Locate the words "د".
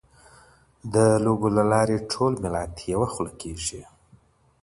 0.93-0.95